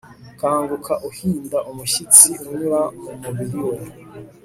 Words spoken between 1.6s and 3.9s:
umushyitsi unyura mu mubiri we